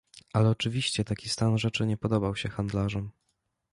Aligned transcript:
Ale 0.33 0.49
oczywiście 0.49 1.03
taki 1.03 1.29
stan 1.29 1.57
rzeczy 1.57 1.85
nie 1.85 1.97
podobał 1.97 2.35
sie 2.35 2.49
handlarzom. 2.49 3.11